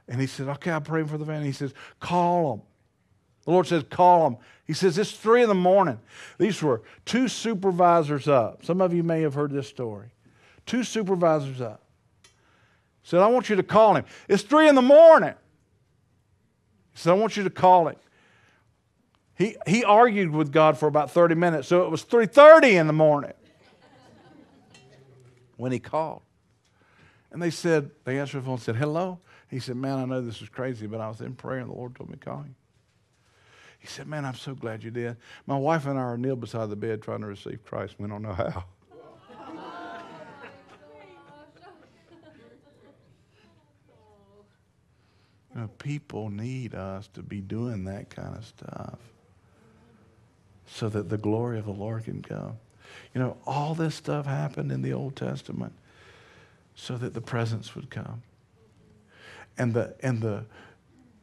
[0.07, 1.47] And he said, Okay, I'm praying for the family.
[1.47, 2.65] He says, Call them.
[3.45, 4.37] The Lord says, Call them.
[4.65, 5.99] He says, It's three in the morning.
[6.37, 8.65] These were two supervisors up.
[8.65, 10.09] Some of you may have heard this story.
[10.65, 11.83] Two supervisors up.
[13.01, 14.05] He said, I want you to call him.
[14.27, 15.33] It's three in the morning.
[16.93, 17.95] He said, I want you to call him.
[19.35, 22.93] He, he argued with God for about 30 minutes, so it was 3.30 in the
[22.93, 23.33] morning
[25.57, 26.21] when he called.
[27.31, 29.19] And they said, they answered the phone and said, hello?
[29.53, 31.75] He said, Man, I know this is crazy, but I was in prayer and the
[31.75, 32.55] Lord told me to call you.
[33.77, 35.15] He said, Man, I'm so glad you did.
[35.45, 37.93] My wife and I are kneeled beside the bed trying to receive Christ.
[37.99, 38.63] We don't know how.
[45.53, 48.97] you know, people need us to be doing that kind of stuff
[50.65, 52.57] so that the glory of the Lord can come.
[53.13, 55.73] You know, all this stuff happened in the Old Testament
[56.73, 58.23] so that the presence would come
[59.57, 60.45] and the, and the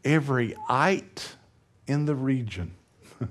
[0.04, 1.36] every ite
[1.86, 2.72] in the region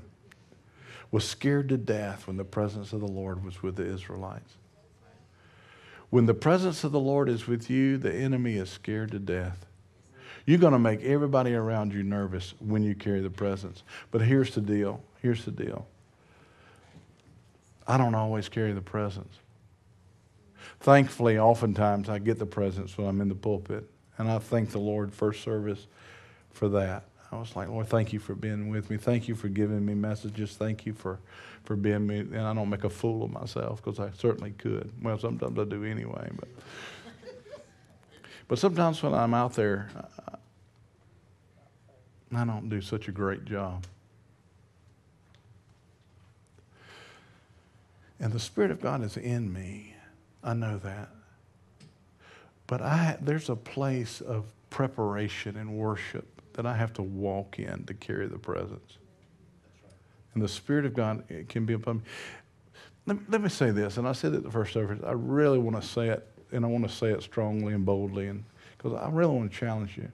[1.12, 4.56] was scared to death when the presence of the Lord was with the Israelites.
[6.10, 9.66] When the presence of the Lord is with you, the enemy is scared to death.
[10.46, 13.84] You're going to make everybody around you nervous when you carry the presence.
[14.10, 15.04] But here's the deal.
[15.22, 15.88] Here's the deal.
[17.88, 19.36] I don't always carry the presence.
[20.80, 23.88] Thankfully, oftentimes I get the presence when I'm in the pulpit.
[24.20, 25.88] And I thank the Lord first service
[26.52, 27.06] for that.
[27.32, 28.98] I was like, Lord, thank you for being with me.
[28.98, 30.56] Thank you for giving me messages.
[30.56, 31.20] Thank you for,
[31.64, 32.20] for being me.
[32.20, 34.92] And I don't make a fool of myself because I certainly could.
[35.02, 36.30] Well, sometimes I do anyway.
[36.38, 36.50] But,
[38.48, 39.90] but sometimes when I'm out there,
[42.36, 43.86] I don't do such a great job.
[48.20, 49.96] And the Spirit of God is in me.
[50.44, 51.10] I know that.
[52.70, 57.84] But I, there's a place of preparation and worship that I have to walk in
[57.86, 59.00] to carry the presence.
[60.36, 62.04] And the Spirit of God can be upon me.
[63.08, 65.00] Let, let me say this, and I said it the first service.
[65.04, 68.28] I really want to say it, and I want to say it strongly and boldly,
[68.28, 68.44] and
[68.78, 70.12] because I really want to challenge you.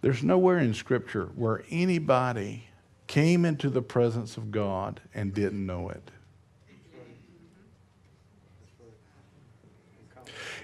[0.00, 2.68] There's nowhere in Scripture where anybody
[3.06, 6.10] came into the presence of God and didn't know it.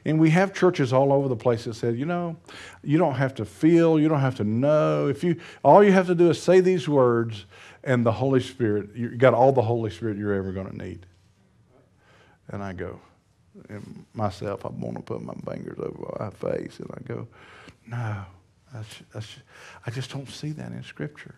[0.05, 2.37] And we have churches all over the place that said, you know,
[2.83, 5.09] you don't have to feel, you don't have to know.
[5.09, 7.47] If you all you have to do is say these words
[7.83, 11.07] and the Holy Spirit, you got all the Holy Spirit you're ever going to need.
[12.49, 13.01] And I go,
[13.69, 17.27] and myself, I want to put my fingers over my face, and I go,
[17.87, 18.25] no,
[18.73, 19.37] that's, that's,
[19.87, 21.37] I just don't see that in Scripture.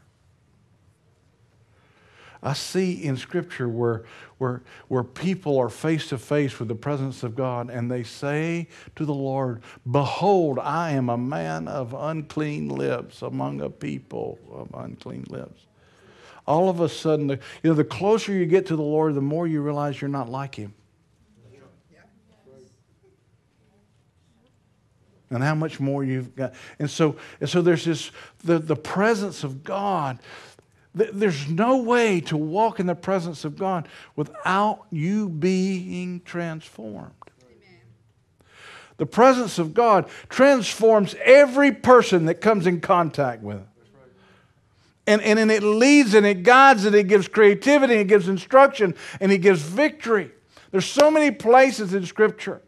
[2.46, 4.04] I see in Scripture where,
[4.38, 8.68] where, where people are face to face with the presence of God and they say
[8.94, 14.70] to the Lord, Behold, I am a man of unclean lips among a people of
[14.80, 15.66] unclean lips.
[16.46, 19.48] All of a sudden, you know, the closer you get to the Lord, the more
[19.48, 20.72] you realize you're not like Him.
[25.30, 26.54] and how much more you've got.
[26.78, 28.12] And so, and so there's this
[28.44, 30.20] the, the presence of God
[30.96, 37.12] there's no way to walk in the presence of God without you being transformed.
[38.96, 43.66] The presence of God transforms every person that comes in contact with it.
[45.06, 48.26] And, and, and it leads and it guides and it gives creativity and it gives
[48.26, 50.30] instruction and it gives victory.
[50.70, 52.62] There's so many places in Scripture,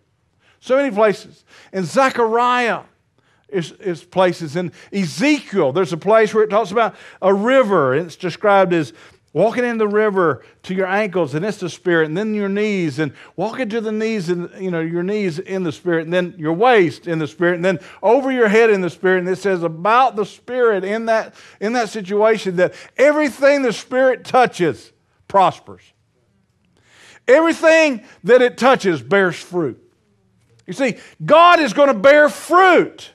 [0.61, 1.45] so many places.
[1.73, 2.83] In Zechariah,
[3.49, 4.57] is, is places.
[4.57, 7.95] In Ezekiel, there's a place where it talks about a river.
[7.95, 8.93] It's described as
[9.33, 12.99] walking in the river to your ankles, and it's the spirit, and then your knees,
[12.99, 16.35] and walking to the knees, and you know your knees in the spirit, and then
[16.39, 19.21] your waist in the spirit, and then over your head in the spirit.
[19.21, 24.25] And it says about the spirit in that in that situation that everything the spirit
[24.25, 24.93] touches
[25.27, 25.83] prospers.
[27.27, 29.83] Everything that it touches bears fruit.
[30.67, 33.11] You see, God is going to bear fruit.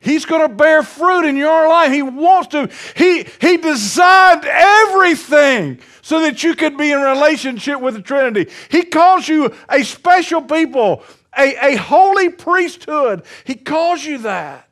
[0.00, 1.92] He's going to bear fruit in your life.
[1.92, 2.70] He wants to.
[2.96, 8.50] He, he designed everything so that you could be in relationship with the Trinity.
[8.70, 11.02] He calls you a special people,
[11.36, 13.24] a, a holy priesthood.
[13.44, 14.66] He calls you that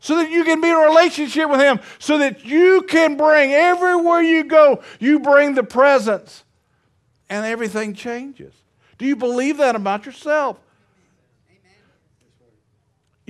[0.00, 4.22] so that you can be in relationship with Him, so that you can bring everywhere
[4.22, 6.44] you go, you bring the presence,
[7.28, 8.54] and everything changes.
[8.96, 10.58] Do you believe that about yourself?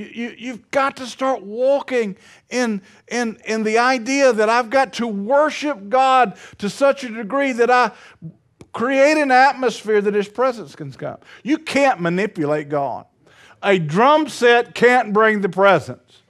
[0.00, 2.16] You, you, have got to start walking
[2.48, 7.52] in, in, in the idea that I've got to worship God to such a degree
[7.52, 7.90] that I
[8.72, 11.18] create an atmosphere that His presence can come.
[11.42, 13.04] You can't manipulate God.
[13.62, 16.22] A drum set can't bring the presence.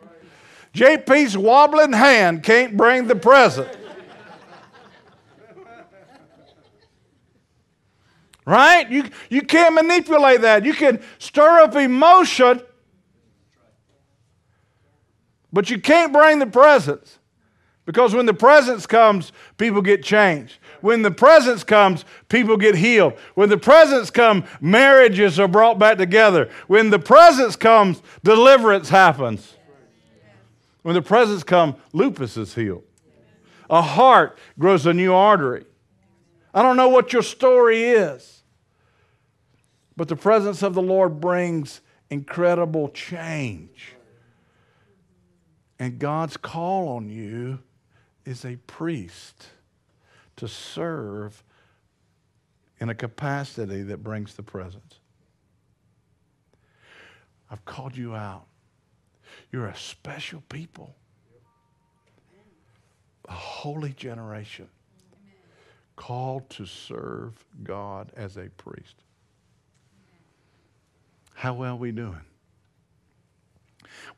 [0.75, 3.77] JP's wobbling hand can't bring the presence.
[8.45, 8.91] right?
[8.91, 10.65] You, you can't manipulate that.
[10.65, 12.63] You can stir up emotion
[15.53, 17.19] but you can't bring the presence.
[17.87, 20.59] Because when the presence comes, people get changed.
[20.81, 23.15] When the presence comes, people get healed.
[23.35, 26.51] When the presence comes, marriages are brought back together.
[26.69, 29.57] When the presence comes, deliverance happens.
[30.83, 32.85] When the presence comes, lupus is healed.
[33.69, 35.65] A heart grows a new artery.
[36.55, 38.43] I don't know what your story is,
[39.97, 43.95] but the presence of the Lord brings incredible change.
[45.81, 47.59] And God's call on you
[48.27, 49.47] is a priest
[50.37, 51.43] to serve
[52.79, 55.01] in a capacity that brings the presence.
[57.51, 58.45] I've called you out.
[59.51, 60.95] You're a special people,
[63.27, 64.69] a holy generation,
[65.97, 68.97] called to serve God as a priest.
[71.33, 72.21] How well we doing?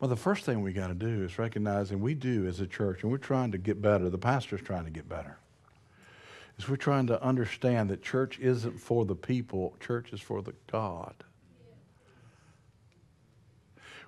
[0.03, 2.67] Well, the first thing we got to do is recognize, and we do as a
[2.67, 4.11] church, and we're trying to get better.
[4.11, 5.37] The pastor's trying to get better.
[6.59, 10.55] Is we're trying to understand that church isn't for the people, church is for the
[10.67, 11.15] God.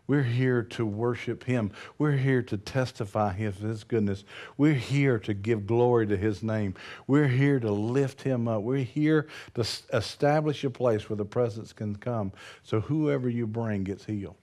[0.08, 1.70] We're here to worship Him.
[1.96, 4.24] We're here to testify His, His goodness.
[4.56, 6.74] We're here to give glory to His name.
[7.06, 8.62] We're here to lift Him up.
[8.62, 12.32] We're here to establish a place where the presence can come
[12.64, 14.34] so whoever you bring gets healed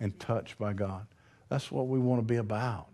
[0.00, 1.06] and touched by God.
[1.48, 2.86] That's what we want to be about.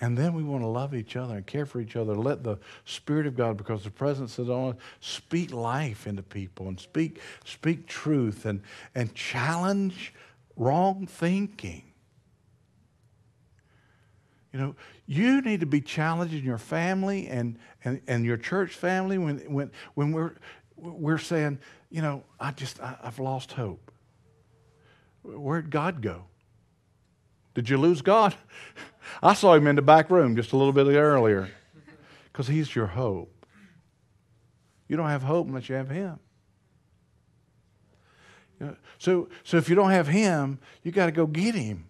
[0.00, 2.14] And then we want to love each other and care for each other.
[2.14, 6.78] Let the Spirit of God, because the presence is on, speak life into people and
[6.78, 8.62] speak, speak truth and,
[8.94, 10.14] and challenge
[10.56, 11.82] wrong thinking.
[14.52, 18.74] You know, you need to be challenged in your family and, and, and your church
[18.74, 20.34] family when, when, when we're,
[20.76, 21.58] we're saying,
[21.90, 23.92] you know, I just, I, I've lost hope.
[25.36, 26.24] Where'd God go?
[27.54, 28.34] Did you lose God?
[29.22, 31.50] I saw him in the back room just a little bit earlier
[32.32, 33.34] because he's your hope.
[34.86, 36.18] You don't have hope unless you have him.
[38.98, 41.84] So, so if you don't have him, you got to go get him.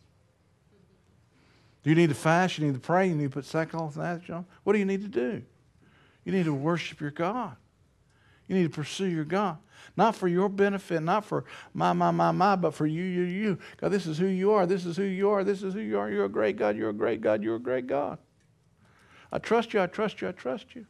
[1.82, 2.58] Do you need to fast?
[2.58, 3.08] You need to pray?
[3.08, 4.46] You need to put sackcloth and ashes on?
[4.64, 5.42] What do you need to do?
[6.24, 7.56] You need to worship your God.
[8.48, 9.58] You need to pursue your God.
[9.96, 11.44] Not for your benefit, not for
[11.74, 13.58] my, my, my, my, but for you, you, you.
[13.76, 14.66] God, this is who you are.
[14.66, 15.44] This is who you are.
[15.44, 16.10] This is who you are.
[16.10, 16.76] You're a great God.
[16.76, 17.42] You're a great God.
[17.42, 18.18] You're a great God.
[19.30, 19.80] I trust you.
[19.80, 20.28] I trust you.
[20.28, 20.86] I trust you.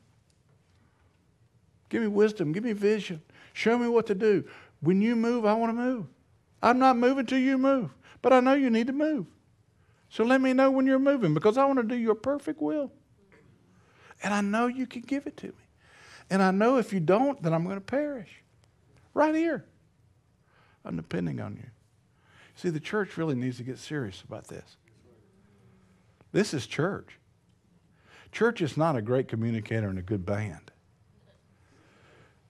[1.88, 2.52] Give me wisdom.
[2.52, 3.22] Give me vision.
[3.52, 4.44] Show me what to do.
[4.80, 6.06] When you move, I want to move.
[6.62, 7.90] I'm not moving till you move,
[8.20, 9.26] but I know you need to move.
[10.10, 12.92] So let me know when you're moving because I want to do your perfect will.
[14.22, 15.67] And I know you can give it to me.
[16.30, 18.42] And I know if you don't, then I'm going to perish.
[19.14, 19.64] Right here.
[20.84, 21.68] I'm depending on you.
[22.54, 24.76] See, the church really needs to get serious about this.
[26.32, 27.18] This is church.
[28.32, 30.70] Church is not a great communicator and a good band.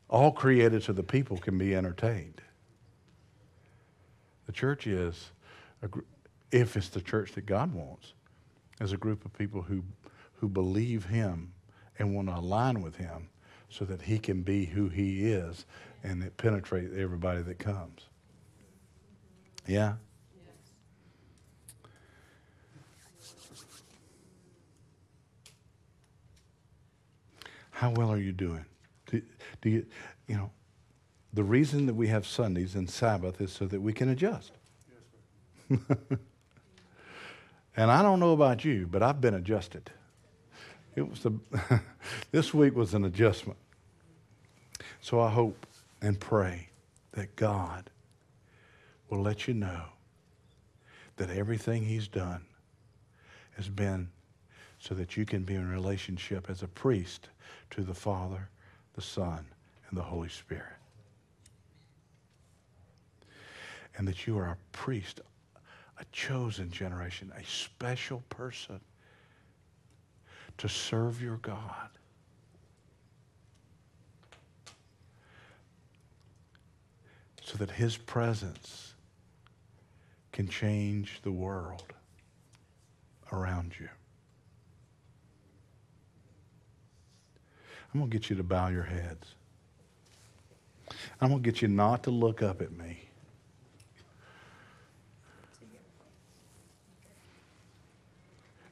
[0.08, 2.40] All created so the people can be entertained.
[4.46, 5.30] The church is,
[5.82, 5.88] a,
[6.50, 8.14] if it's the church that God wants,
[8.80, 9.84] is a group of people who,
[10.36, 11.52] who believe Him
[11.98, 13.28] and want to align with Him
[13.70, 15.64] so that he can be who he is
[16.02, 18.06] and it penetrate everybody that comes.
[19.66, 19.94] Yeah?
[27.70, 28.64] How well are you doing?
[29.06, 29.22] Do,
[29.60, 29.86] do, you,
[30.26, 30.50] you know,
[31.32, 34.52] the reason that we have Sundays and Sabbath is so that we can adjust.
[35.70, 35.78] Yes,
[37.76, 39.92] and I don't know about you, but I've been adjusted.
[40.98, 41.80] It was a,
[42.32, 43.58] this week was an adjustment.
[45.00, 45.64] So I hope
[46.02, 46.70] and pray
[47.12, 47.88] that God
[49.08, 49.84] will let you know
[51.16, 52.44] that everything He's done
[53.56, 54.08] has been
[54.80, 57.28] so that you can be in relationship as a priest
[57.70, 58.48] to the Father,
[58.94, 59.46] the Son,
[59.88, 60.64] and the Holy Spirit.
[63.96, 65.20] And that you are a priest,
[66.00, 68.80] a chosen generation, a special person
[70.58, 71.88] to serve your God.
[77.42, 78.94] So that His presence
[80.32, 81.84] can change the world
[83.32, 83.88] around you.
[87.92, 89.34] I'm going to get you to bow your heads.
[91.20, 93.07] I'm going to get you not to look up at me.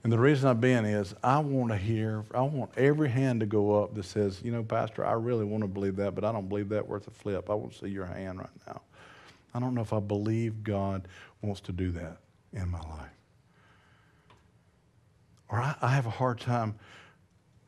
[0.06, 3.46] And the reason I've been is I want to hear, I want every hand to
[3.46, 6.30] go up that says, you know, Pastor, I really want to believe that, but I
[6.30, 7.50] don't believe that worth a flip.
[7.50, 8.82] I want to see your hand right now.
[9.52, 11.08] I don't know if I believe God
[11.42, 12.18] wants to do that
[12.52, 13.10] in my life.
[15.48, 16.76] Or I, I have a hard time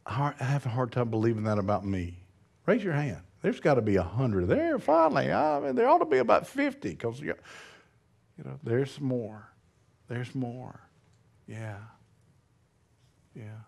[0.07, 2.23] I have a hard time believing that about me.
[2.67, 3.23] Raise your hand.
[3.43, 4.79] There's got to be a hundred there.
[4.79, 7.35] Finally, I mean, there ought to be about fifty because you
[8.45, 9.51] know there's more.
[10.07, 10.79] There's more.
[11.49, 11.79] Yeah.
[13.35, 13.61] Yeah.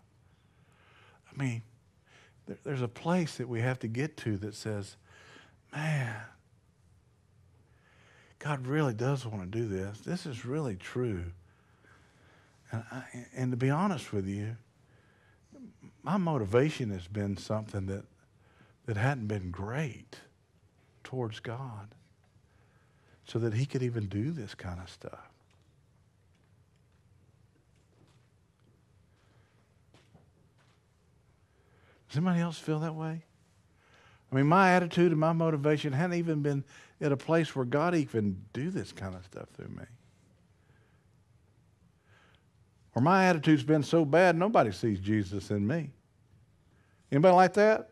[1.31, 1.63] I mean,
[2.47, 4.97] there, there's a place that we have to get to that says,
[5.73, 6.17] man,
[8.39, 10.01] God really does want to do this.
[10.01, 11.25] This is really true.
[12.73, 13.05] And, I,
[13.35, 14.57] and to be honest with you,
[16.03, 18.05] my motivation has been something that,
[18.87, 20.17] that hadn't been great
[21.05, 21.89] towards God
[23.25, 25.30] so that he could even do this kind of stuff.
[32.11, 33.23] Does anybody else feel that way?
[34.31, 36.65] I mean, my attitude and my motivation hadn't even been
[37.01, 39.85] at a place where God even do this kind of stuff through me.
[42.97, 45.91] Or my attitude's been so bad, nobody sees Jesus in me.
[47.13, 47.91] Anybody like that?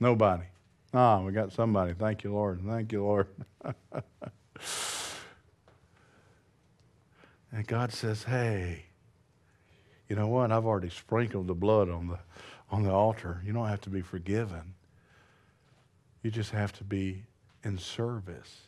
[0.00, 0.44] Nobody.
[0.94, 1.92] Ah, we got somebody.
[1.92, 2.62] Thank you, Lord.
[2.66, 3.28] Thank you, Lord.
[7.52, 8.86] and God says, hey,
[10.08, 10.50] you know what?
[10.52, 12.18] I've already sprinkled the blood on the,
[12.72, 13.40] on the altar.
[13.44, 14.74] You don't have to be forgiven.
[16.22, 17.22] You just have to be
[17.62, 18.62] in service.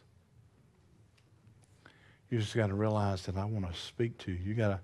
[2.30, 4.38] You just got to realize that I want to speak to you.
[4.44, 4.80] You got to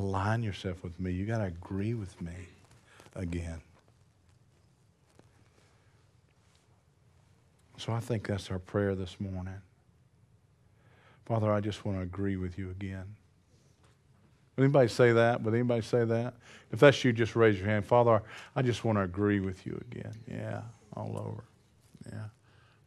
[0.00, 1.12] align yourself with me.
[1.12, 2.32] You got to agree with me
[3.14, 3.60] again.
[7.76, 9.60] So I think that's our prayer this morning.
[11.26, 13.16] Father, I just want to agree with you again.
[14.56, 15.42] Would anybody say that?
[15.42, 16.34] Would anybody say that?
[16.70, 17.84] If that's you, just raise your hand.
[17.86, 18.22] Father,
[18.54, 20.14] I just want to agree with you again.
[20.26, 20.62] Yeah,
[20.94, 21.44] all over.
[22.10, 22.26] Yeah.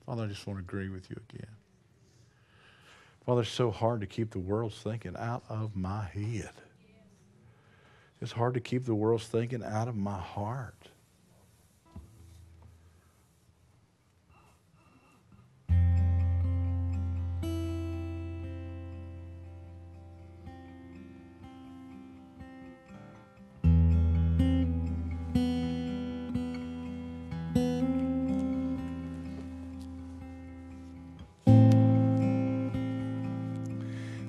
[0.06, 1.50] Father, I just want to agree with you again.
[3.26, 6.52] Father, it's so hard to keep the world's thinking out of my head.
[8.22, 10.85] It's hard to keep the world's thinking out of my heart.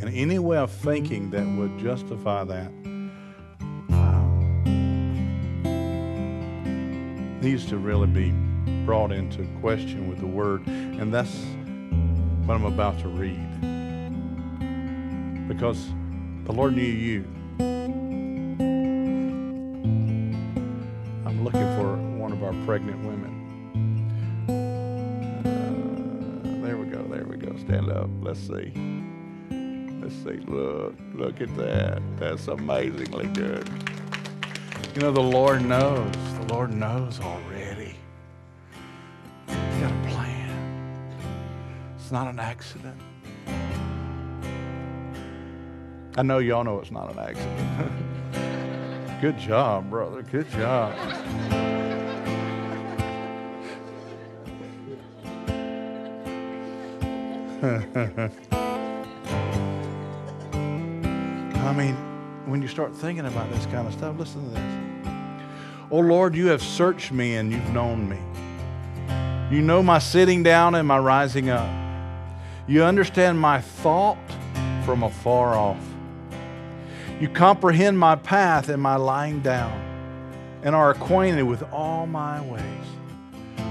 [0.00, 2.70] and any way of thinking that would justify that
[3.90, 4.24] uh,
[7.42, 8.30] needs to really be
[8.84, 10.66] brought into question with the Word.
[10.66, 11.34] And that's
[12.44, 13.44] what I'm about to read.
[15.48, 15.88] Because
[16.44, 17.24] the Lord knew you.
[21.26, 23.34] I'm looking for one of our pregnant women.
[25.44, 27.56] Uh, there we go, there we go.
[27.58, 28.08] Stand up.
[28.20, 28.72] Let's see.
[30.08, 30.40] Let's see.
[30.50, 32.00] Look, look at that.
[32.16, 33.68] That's amazingly good.
[34.94, 36.10] You know, the Lord knows.
[36.38, 37.94] The Lord knows already.
[39.48, 41.12] He's got a plan.
[41.98, 42.98] It's not an accident.
[46.16, 47.92] I know y'all know it's not an accident.
[49.20, 50.22] Good job, brother.
[50.22, 50.94] Good job.
[61.68, 61.94] I mean,
[62.46, 65.12] when you start thinking about this kind of stuff, listen to this.
[65.90, 68.16] Oh Lord, you have searched me and you've known me.
[69.54, 71.68] You know my sitting down and my rising up.
[72.66, 74.16] You understand my thought
[74.86, 75.76] from afar off.
[77.20, 79.78] You comprehend my path and my lying down,
[80.62, 82.64] and are acquainted with all my ways.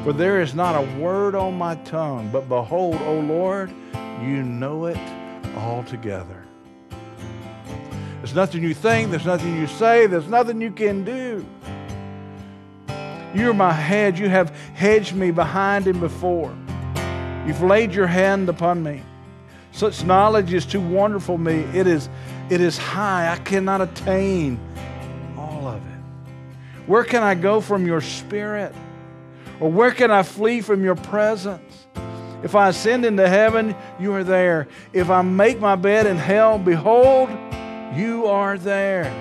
[0.03, 3.71] For there is not a word on my tongue, but behold, O Lord,
[4.21, 4.99] you know it
[5.55, 6.46] altogether.
[8.27, 11.45] There's nothing you think, there's nothing you say, there's nothing you can do.
[13.33, 14.19] You're my head.
[14.19, 16.53] You have hedged me behind and before.
[17.45, 19.01] You've laid your hand upon me.
[19.71, 21.59] Such knowledge is too wonderful me.
[21.73, 22.09] It is,
[22.49, 23.31] it is high.
[23.31, 24.59] I cannot attain
[25.37, 25.99] all of it.
[26.85, 28.75] Where can I go from your spirit?
[29.61, 31.87] Or where can I flee from your presence?
[32.43, 34.67] If I ascend into heaven, you are there.
[34.91, 37.29] If I make my bed in hell, behold,
[37.95, 39.11] you are there.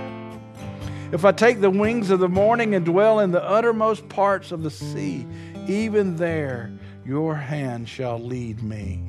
[1.12, 4.62] If I take the wings of the morning and dwell in the uttermost parts of
[4.62, 5.26] the sea,
[5.66, 6.72] even there
[7.04, 9.00] your hand shall lead me,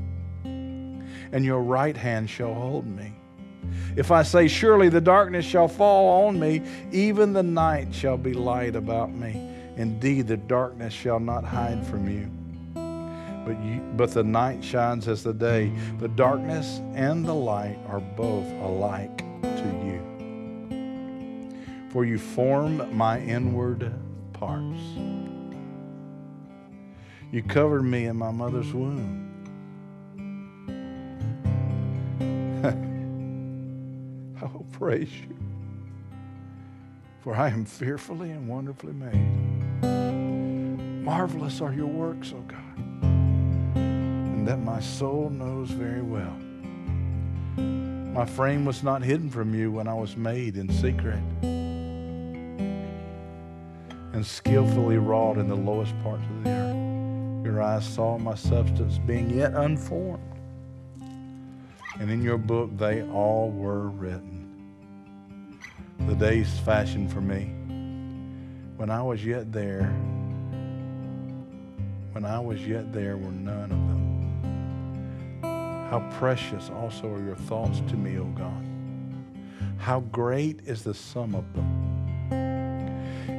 [0.43, 3.13] and your right hand shall hold me.
[3.95, 8.33] If I say, Surely the darkness shall fall on me, even the night shall be
[8.33, 9.51] light about me.
[9.75, 12.29] Indeed, the darkness shall not hide from you.
[13.45, 15.71] But, you, but the night shines as the day.
[15.99, 20.07] The darkness and the light are both alike to you
[21.89, 23.93] for you form my inward
[24.33, 24.79] parts.
[27.31, 29.25] You covered me in my mother's womb.
[34.41, 35.35] I will praise you,
[37.21, 39.47] for I am fearfully and wonderfully made.
[41.03, 42.77] Marvelous are your works, O God,
[43.75, 46.37] and that my soul knows very well.
[48.17, 51.21] My frame was not hidden from you when I was made in secret
[54.11, 57.45] and skillfully wrought in the lowest parts of the earth.
[57.45, 60.23] Your eyes saw my substance being yet unformed,
[61.99, 64.73] and in your book they all were written.
[66.07, 67.53] The days fashioned for me,
[68.77, 69.93] when I was yet there,
[72.13, 73.86] when I was yet there were none of.
[75.89, 78.65] How precious also are your thoughts to me, O God.
[79.77, 81.97] How great is the sum of them.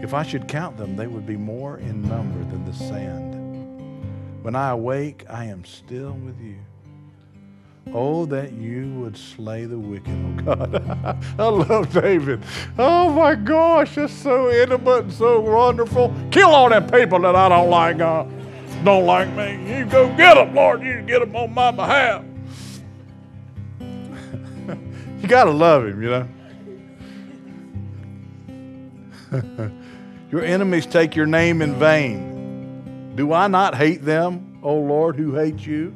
[0.02, 3.34] If I should count them, they would be more in number than the sand.
[4.42, 6.56] When I awake, I am still with you.
[7.92, 11.16] Oh, that you would slay the wicked, oh God.
[11.38, 12.42] I love David.
[12.78, 16.14] Oh my gosh, that's so intimate and so wonderful.
[16.30, 19.78] Kill all them people that I don't like, don't like me.
[19.78, 20.82] You go get them, Lord.
[20.82, 22.24] You get them on my behalf.
[25.28, 26.26] You got to love him, you know.
[30.30, 33.12] Your enemies take your name in vain.
[33.14, 35.94] Do I not hate them, O Lord, who hate you?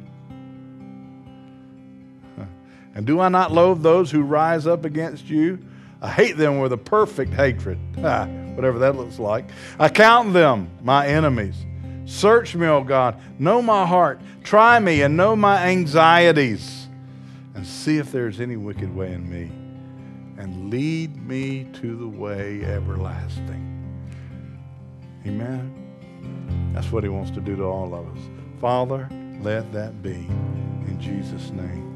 [2.95, 5.57] And do I not loathe those who rise up against you?
[5.99, 9.49] I hate them with a perfect hatred, whatever that looks like.
[9.79, 11.55] I count them my enemies.
[12.05, 13.19] Search me, O God.
[13.39, 14.21] Know my heart.
[14.43, 16.82] Try me and know my anxieties.
[17.63, 19.49] And see if there's any wicked way in me.
[20.37, 23.63] And lead me to the way everlasting.
[25.25, 26.73] Amen.
[26.73, 28.21] That's what He wants to do to all of us.
[28.59, 29.07] Father,
[29.39, 30.27] let that be
[30.89, 31.92] in Jesus' name.